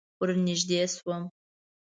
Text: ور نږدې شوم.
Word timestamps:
ور 0.19 0.29
نږدې 0.45 0.81
شوم. 0.93 1.23